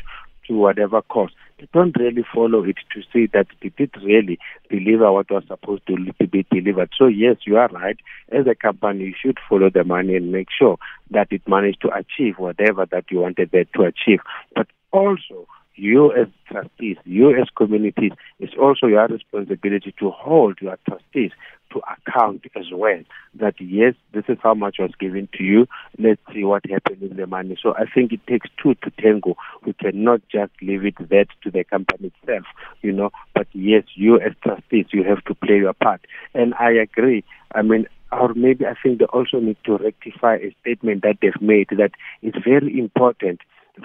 to 0.48 0.54
whatever 0.54 1.02
cause. 1.02 1.32
Don't 1.74 1.96
really 1.98 2.26
follow 2.34 2.66
it 2.66 2.76
to 2.94 3.02
see 3.14 3.28
that 3.34 3.48
did 3.62 3.74
it 3.78 3.92
really 4.04 4.38
deliver 4.70 5.12
what 5.12 5.32
was 5.32 5.44
supposed 5.48 5.88
to 5.88 5.96
be 6.28 6.46
delivered. 6.52 6.90
So 6.98 7.08
yes, 7.08 7.38
you 7.46 7.58
are 7.58 7.70
right. 7.70 7.98
As 8.30 8.46
a 8.46 8.56
company, 8.56 9.06
you 9.06 9.14
should 9.20 9.38
follow 9.50 9.70
the 9.70 9.86
money 9.86 10.16
and 10.16 10.34
make 10.34 10.50
sure 10.58 10.78
that 11.12 11.28
it 11.32 11.48
managed 11.48 11.82
to 11.82 11.90
achieve 11.96 12.36
whatever 12.38 12.86
that 12.92 13.06
you 13.10 13.20
wanted 13.20 13.54
it 13.54 13.70
to 13.74 13.84
achieve. 13.84 14.20
But 14.54 14.68
also, 14.92 15.48
you 15.76 16.12
as 16.14 16.28
trustees, 16.50 16.98
you 17.06 17.30
as 17.40 17.48
communities, 17.56 18.12
it's 18.40 18.54
also 18.60 18.88
your 18.88 19.08
responsibility 19.08 19.94
to 20.00 20.12
hold 20.12 20.60
your 20.62 20.78
trustees 20.88 21.32
to 21.76 21.82
account 21.92 22.46
as 22.56 22.66
well. 22.72 23.00
That 23.36 23.56
yes, 23.60 23.94
this 24.14 24.24
is 24.28 24.38
how 24.42 24.54
much 24.54 24.78
was 24.80 24.92
given 25.00 25.28
to 25.38 25.44
you. 25.44 25.68
Let's 26.00 26.22
see 26.34 26.44
what 26.44 26.66
happened 26.70 27.02
with 27.02 27.18
the 27.18 27.28
money. 27.28 27.58
So 27.62 27.76
I 27.76 27.86
think 27.94 28.14
it 28.14 28.26
takes 28.28 28.50
two 28.62 28.76
to 28.76 28.92
tango. 28.92 29.36
We 29.66 29.74
cannot 29.74 30.22
just 30.32 30.54
leave 30.62 30.86
it 30.86 30.96
that 30.98 31.28
to 31.44 31.52
the 31.52 31.64
company 31.66 32.12
itself, 32.22 32.46
you 32.82 32.92
know. 32.92 33.12
But 33.34 33.48
yes, 33.54 33.84
you 33.96 34.20
as 34.20 34.34
trustees, 34.42 34.88
you 34.92 35.04
have 35.04 35.24
to 35.26 35.36
play 35.36 35.58
your 35.58 35.74
part. 35.74 36.02
And 36.34 36.54
I 36.56 36.72
agree. 36.72 37.24
I 37.54 37.62
mean, 37.62 37.88
or 38.12 38.34
maybe 38.34 38.66
I 38.66 38.76
think 38.82 39.00
they 39.00 39.06
also 39.06 39.40
need 39.40 39.58
to 39.66 39.78
rectify 39.78 40.36
a 40.36 40.56
statement 40.62 41.04
that 41.04 41.18
they've 41.22 41.42
made 41.42 41.70
that 41.72 41.92
it's 42.22 42.38
very 42.44 42.80
important 42.80 43.42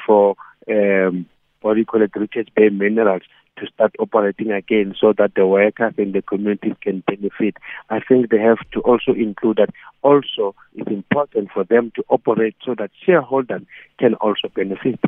for 0.07 0.37
um, 0.71 1.27
what 1.63 1.77
you 1.77 1.85
call 1.85 2.03
it, 2.03 2.13
Richards 2.15 2.49
Bay 2.55 2.69
Minerals 2.69 3.23
to 3.59 3.67
start 3.67 3.95
operating 3.99 4.51
again 4.53 4.95
so 4.99 5.13
that 5.19 5.35
the 5.35 5.47
workers 5.47 5.95
and 5.99 6.15
the 6.15 6.23
communities 6.23 6.75
can 6.81 7.03
benefit. 7.07 7.57
I 7.91 8.01
think 8.01 8.31
they 8.31 8.39
have 8.39 8.59
to 8.73 8.81
also 8.81 9.13
include 9.13 9.59
that 9.59 9.71
also 10.03 10.55
it's 10.75 10.91
important 10.91 11.51
for 11.53 11.65
them 11.65 11.93
to 11.97 12.05
operate 12.09 12.57
so 12.65 12.75
that 12.79 12.91
shareholders 13.05 13.63
can 13.99 14.15
also 14.15 14.49
benefit. 14.55 14.99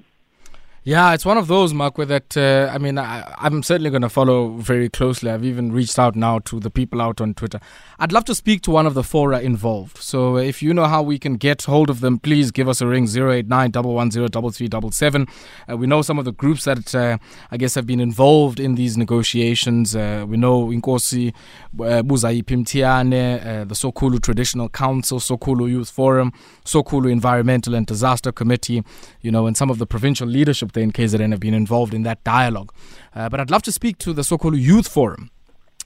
Yeah, 0.84 1.14
it's 1.14 1.24
one 1.24 1.38
of 1.38 1.46
those, 1.46 1.72
Mark, 1.72 1.96
where 1.96 2.08
that 2.08 2.36
uh, 2.36 2.68
I 2.74 2.78
mean, 2.78 2.98
I, 2.98 3.32
I'm 3.38 3.62
certainly 3.62 3.88
going 3.88 4.02
to 4.02 4.08
follow 4.08 4.48
very 4.48 4.88
closely. 4.88 5.30
I've 5.30 5.44
even 5.44 5.70
reached 5.70 5.96
out 5.96 6.16
now 6.16 6.40
to 6.40 6.58
the 6.58 6.70
people 6.70 7.00
out 7.00 7.20
on 7.20 7.34
Twitter. 7.34 7.60
I'd 8.00 8.10
love 8.10 8.24
to 8.24 8.34
speak 8.34 8.62
to 8.62 8.72
one 8.72 8.84
of 8.84 8.94
the 8.94 9.04
fora 9.04 9.38
involved. 9.38 9.98
So 9.98 10.38
if 10.38 10.60
you 10.60 10.74
know 10.74 10.86
how 10.86 11.00
we 11.00 11.20
can 11.20 11.34
get 11.36 11.62
hold 11.62 11.88
of 11.88 12.00
them, 12.00 12.18
please 12.18 12.50
give 12.50 12.68
us 12.68 12.80
a 12.80 12.88
ring 12.88 13.06
089 13.06 13.70
110 13.70 15.26
uh, 15.70 15.76
We 15.76 15.86
know 15.86 16.02
some 16.02 16.18
of 16.18 16.24
the 16.24 16.32
groups 16.32 16.64
that 16.64 16.92
uh, 16.96 17.18
I 17.52 17.58
guess 17.58 17.76
have 17.76 17.86
been 17.86 18.00
involved 18.00 18.58
in 18.58 18.74
these 18.74 18.98
negotiations. 18.98 19.94
Uh, 19.94 20.24
we 20.26 20.36
know 20.36 20.66
Inkosi, 20.66 21.32
uh, 21.74 22.02
Buzaipi 22.02 22.56
Mtiane, 22.56 23.40
uh, 23.40 23.64
the 23.66 23.76
Sokhulu 23.76 24.20
Traditional 24.20 24.68
Council, 24.68 25.20
Sokhulu 25.20 25.70
Youth 25.70 25.90
Forum, 25.90 26.32
Sokhulu 26.64 27.08
Environmental 27.08 27.76
and 27.76 27.86
Disaster 27.86 28.32
Committee, 28.32 28.82
you 29.20 29.30
know, 29.30 29.46
and 29.46 29.56
some 29.56 29.70
of 29.70 29.78
the 29.78 29.86
provincial 29.86 30.26
leadership 30.26 30.71
there 30.72 30.82
in 30.82 30.92
KZN 30.92 31.30
have 31.30 31.40
been 31.40 31.54
involved 31.54 31.94
in 31.94 32.02
that 32.02 32.22
dialogue. 32.24 32.72
Uh, 33.14 33.28
but 33.28 33.40
I'd 33.40 33.50
love 33.50 33.62
to 33.62 33.72
speak 33.72 33.98
to 33.98 34.12
the 34.12 34.22
Sokhulu 34.22 34.60
Youth 34.60 34.88
Forum 34.88 35.30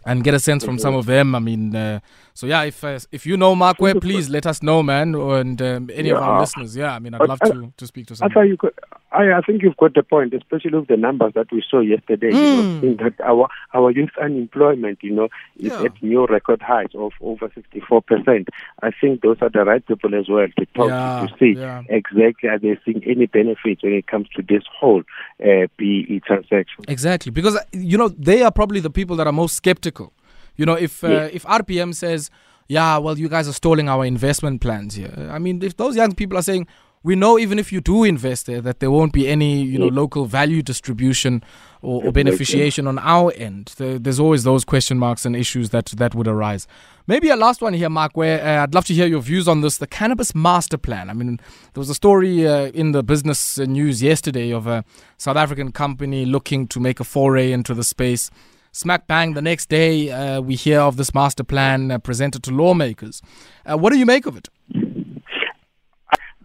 and 0.05 0.23
get 0.23 0.35
a 0.35 0.39
sense 0.41 0.65
from 0.65 0.79
some 0.79 0.95
of 0.95 1.07
them. 1.07 1.35
I 1.35 1.41
mean, 1.41 1.75
uh, 1.75 2.01
so 2.33 2.47
yeah, 2.47 2.63
if 2.63 2.83
uh, 2.85 2.99
if 3.11 3.27
you 3.27 3.37
know 3.37 3.55
Makwe, 3.55 4.01
please 4.01 4.29
let 4.29 4.47
us 4.47 4.63
know, 4.63 4.83
man, 4.83 5.15
and 5.15 5.61
um, 5.61 5.91
any 5.93 6.11
of 6.11 6.19
our 6.19 6.41
listeners. 6.41 6.77
Yeah, 6.77 6.95
I 6.95 6.99
mean, 7.01 7.15
I'd 7.15 7.29
love 7.29 7.41
to, 7.41 7.73
to 7.77 7.87
speak 7.87 8.07
to 8.07 8.15
I 8.15 8.17
some. 8.17 8.31
thought 8.31 8.43
you 8.43 8.57
could. 8.57 8.73
I, 9.13 9.33
I 9.33 9.41
think 9.41 9.63
you've 9.63 9.77
got 9.77 9.95
the 9.95 10.03
point, 10.03 10.35
especially 10.35 10.79
with 10.79 10.89
the 10.89 10.97
numbers 10.97 11.33
that 11.35 11.51
we 11.53 11.63
saw 11.71 11.81
yesterday. 11.81 12.33
You 12.33 12.35
Mm. 12.49 12.53
know, 12.83 12.89
in 12.89 12.97
that 12.97 13.15
our 13.25 13.49
our 13.73 13.91
youth 13.91 14.11
unemployment, 14.21 14.99
you 15.03 15.13
know, 15.15 15.29
is 15.59 15.73
Yeah. 15.73 15.87
at 15.87 16.03
new 16.03 16.27
record 16.27 16.61
highs 16.61 16.89
of 16.95 17.13
over 17.21 17.51
sixty 17.55 17.81
four 17.81 18.03
percent. 18.03 18.49
I 18.83 18.91
think 19.01 19.23
those 19.23 19.37
are 19.41 19.49
the 19.49 19.65
right 19.65 19.85
people 19.87 20.15
as 20.15 20.29
well 20.29 20.47
to 20.59 20.67
talk 20.75 20.89
Yeah, 20.91 21.21
to, 21.21 21.29
to 21.29 21.35
see 21.39 21.59
yeah. 21.59 21.83
exactly 21.89 22.49
are 22.49 22.59
they 22.59 22.79
seeing 22.85 23.03
any 23.05 23.27
benefits 23.27 23.83
when 23.83 23.93
it 23.93 24.07
comes 24.07 24.29
to 24.37 24.43
this 24.43 24.65
whole 24.79 25.03
uh, 25.43 25.67
BEE 25.79 26.21
transaction. 26.27 26.85
Exactly, 26.89 27.31
because 27.31 27.57
you 27.73 27.97
know 27.97 28.09
they 28.09 28.43
are 28.43 28.51
probably 28.51 28.81
the 28.81 28.91
people 28.91 29.15
that 29.17 29.27
are 29.27 29.33
most 29.33 29.55
skeptical. 29.57 30.13
You 30.57 30.67
know, 30.67 30.75
if 30.75 31.05
uh, 31.05 31.29
if 31.33 31.45
RBM 31.45 31.95
says, 31.95 32.31
"Yeah, 32.69 32.99
well, 32.99 33.17
you 33.19 33.29
guys 33.29 33.47
are 33.49 33.53
stalling 33.53 33.89
our 33.89 34.05
investment 34.05 34.61
plans 34.61 34.95
here," 34.97 35.15
I 35.31 35.39
mean, 35.39 35.63
if 35.63 35.77
those 35.77 35.95
young 35.97 36.13
people 36.15 36.37
are 36.39 36.43
saying, 36.43 36.67
"We 37.03 37.15
know 37.15 37.39
even 37.39 37.59
if 37.59 37.73
you 37.73 37.81
do 37.81 38.05
invest 38.05 38.47
there, 38.47 38.61
that 38.61 38.81
there 38.81 38.91
won't 38.91 39.13
be 39.13 39.29
any 39.29 39.63
you 39.63 39.79
know 39.79 39.89
local 39.89 40.27
value 40.27 40.63
distribution 40.63 41.43
or, 41.83 42.05
or 42.05 42.13
beneficiation 42.13 42.87
on 42.89 42.99
our 42.99 43.33
end," 43.37 43.75
there's 43.77 44.21
always 44.21 44.45
those 44.45 44.65
question 44.65 44.99
marks 44.99 45.25
and 45.27 45.37
issues 45.37 45.71
that 45.71 45.87
that 45.87 46.15
would 46.15 46.29
arise. 46.29 46.67
Maybe 47.09 47.29
a 47.29 47.37
last 47.37 47.63
one 47.63 47.73
here, 47.75 47.89
Mark, 47.89 48.17
where 48.17 48.45
uh, 48.45 48.65
I'd 48.65 48.75
love 48.75 48.87
to 48.87 48.95
hear 48.95 49.07
your 49.07 49.21
views 49.21 49.47
on 49.47 49.61
this: 49.61 49.79
the 49.79 49.87
cannabis 49.87 50.35
master 50.35 50.79
plan. 50.79 51.09
I 51.09 51.13
mean, 51.13 51.37
there 51.73 51.81
was 51.81 51.91
a 51.91 51.95
story 51.95 52.47
uh, 52.47 52.67
in 52.75 52.93
the 52.93 53.03
business 53.03 53.59
uh, 53.59 53.65
news 53.65 54.03
yesterday 54.03 54.51
of 54.53 54.67
a 54.67 54.85
South 55.17 55.37
African 55.37 55.71
company 55.73 56.25
looking 56.25 56.67
to 56.69 56.81
make 56.81 56.99
a 57.01 57.05
foray 57.05 57.53
into 57.53 57.75
the 57.75 57.85
space. 57.85 58.31
Smack 58.73 59.07
bang, 59.07 59.33
the 59.33 59.41
next 59.41 59.71
day, 59.71 60.11
uh, 60.11 60.39
we 60.43 60.55
hear 60.55 60.81
of 60.81 60.97
this 60.99 61.15
master 61.15 61.43
plan 61.43 61.91
uh, 61.91 61.99
presented 61.99 62.43
to 62.43 62.51
lawmakers. 62.51 63.23
Uh, 63.65 63.79
what 63.79 63.91
do 63.91 63.99
you 63.99 64.05
make 64.05 64.27
of 64.27 64.37
it? 64.37 64.51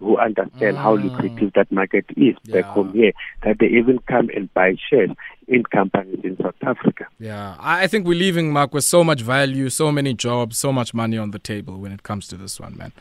Who 0.01 0.17
understand 0.17 0.77
how 0.77 0.97
Mm. 0.97 1.03
lucrative 1.03 1.53
that 1.53 1.71
market 1.71 2.05
is 2.17 2.35
back 2.51 2.65
home 2.65 2.91
here, 2.93 3.13
that 3.43 3.59
they 3.59 3.67
even 3.67 3.99
come 4.07 4.29
and 4.35 4.51
buy 4.53 4.75
shares 4.89 5.11
in 5.47 5.63
companies 5.63 6.19
in 6.23 6.37
South 6.41 6.55
Africa. 6.63 7.05
Yeah, 7.19 7.55
I 7.59 7.85
think 7.87 8.07
we're 8.07 8.17
leaving, 8.19 8.51
Mark, 8.51 8.73
with 8.73 8.83
so 8.83 9.03
much 9.03 9.21
value, 9.21 9.69
so 9.69 9.91
many 9.91 10.13
jobs, 10.15 10.57
so 10.57 10.73
much 10.73 10.93
money 10.93 11.17
on 11.19 11.31
the 11.31 11.39
table 11.39 11.77
when 11.77 11.91
it 11.91 12.01
comes 12.03 12.27
to 12.29 12.35
this 12.35 12.59
one, 12.59 12.75
man. 12.77 12.91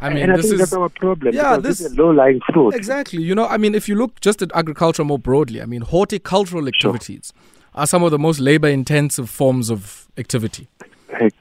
I 0.00 0.08
mean, 0.10 0.24
and 0.24 0.32
I 0.32 0.36
this 0.36 0.46
think 0.46 0.54
is 0.54 0.60
that's 0.60 0.72
our 0.72 0.88
problem. 0.88 1.34
Yeah, 1.34 1.56
because 1.56 1.78
this- 1.78 1.80
is 1.86 1.96
a 1.98 2.02
low-lying 2.02 2.40
fruit. 2.52 2.74
Exactly. 2.74 3.22
You 3.22 3.34
know, 3.34 3.46
I 3.46 3.56
mean, 3.56 3.74
if 3.74 3.88
you 3.88 3.94
look 3.94 4.20
just 4.20 4.42
at 4.42 4.50
agriculture 4.54 5.04
more 5.04 5.18
broadly, 5.18 5.62
I 5.62 5.64
mean, 5.66 5.82
horticultural 5.82 6.66
activities 6.68 7.32
are 7.74 7.86
some 7.86 8.02
of 8.02 8.10
the 8.10 8.18
most 8.18 8.40
labor 8.40 8.68
intensive 8.68 9.28
forms 9.30 9.70
of 9.70 10.08
activity. 10.16 10.68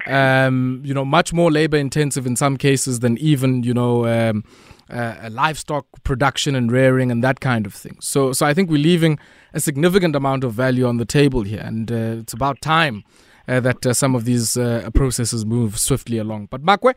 Um, 0.07 0.81
you 0.83 0.93
know, 0.93 1.05
much 1.05 1.33
more 1.33 1.51
labor 1.51 1.77
intensive 1.77 2.25
in 2.25 2.35
some 2.35 2.57
cases 2.57 2.99
than 2.99 3.17
even, 3.17 3.63
you 3.63 3.73
know, 3.73 4.05
um, 4.07 4.43
uh, 4.89 5.29
livestock 5.31 5.85
production 6.03 6.55
and 6.55 6.71
rearing 6.71 7.11
and 7.11 7.23
that 7.23 7.39
kind 7.39 7.65
of 7.65 7.73
thing. 7.73 7.97
So, 8.01 8.33
so 8.33 8.45
I 8.45 8.53
think 8.53 8.69
we're 8.69 8.77
leaving 8.83 9.19
a 9.53 9.59
significant 9.59 10.15
amount 10.15 10.43
of 10.43 10.53
value 10.53 10.85
on 10.85 10.97
the 10.97 11.05
table 11.05 11.43
here, 11.43 11.61
and 11.61 11.91
uh, 11.91 12.21
it's 12.21 12.33
about 12.33 12.61
time 12.61 13.03
uh, 13.47 13.59
that 13.61 13.85
uh, 13.85 13.93
some 13.93 14.15
of 14.15 14.25
these 14.25 14.57
uh, 14.57 14.89
processes 14.93 15.45
move 15.45 15.77
swiftly 15.79 16.17
along. 16.17 16.47
But 16.47 16.63
Makwe, 16.63 16.93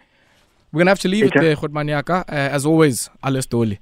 we're 0.72 0.78
gonna 0.80 0.90
have 0.90 0.98
to 1.00 1.08
leave 1.08 1.24
it 1.24 1.32
Peter. 1.32 1.54
there. 1.54 1.56
Uh, 2.10 2.24
as 2.28 2.66
always, 2.66 3.10
alles 3.22 3.46
Doli. 3.46 3.78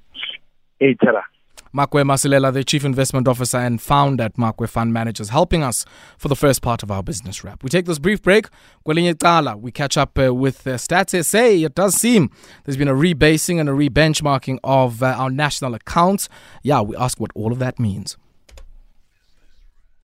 Makwe 1.73 2.03
Masilela, 2.03 2.51
the 2.51 2.63
Chief 2.63 2.83
Investment 2.83 3.27
Officer 3.27 3.57
and 3.57 3.81
founder 3.81 4.23
at 4.23 4.37
Makwe 4.37 4.67
Fund 4.67 4.91
Managers, 4.91 5.29
helping 5.29 5.63
us 5.63 5.85
for 6.17 6.27
the 6.27 6.35
first 6.35 6.61
part 6.61 6.81
of 6.81 6.89
our 6.89 7.03
business 7.03 7.43
wrap. 7.43 7.63
We 7.63 7.69
take 7.69 7.85
this 7.85 7.99
brief 7.99 8.21
break. 8.21 8.47
We 8.85 9.71
catch 9.71 9.97
up 9.97 10.17
uh, 10.17 10.33
with 10.33 10.65
uh, 10.65 10.71
Stats 10.71 11.23
SA. 11.25 11.65
It 11.65 11.75
does 11.75 11.95
seem 11.95 12.31
there's 12.65 12.77
been 12.77 12.87
a 12.87 12.93
rebasing 12.93 13.59
and 13.59 13.69
a 13.69 13.73
rebenchmarking 13.73 14.59
of 14.63 15.03
uh, 15.03 15.07
our 15.07 15.29
national 15.29 15.75
accounts. 15.75 16.27
Yeah, 16.63 16.81
we 16.81 16.95
ask 16.95 17.19
what 17.19 17.31
all 17.35 17.51
of 17.51 17.59
that 17.59 17.79
means. 17.79 18.17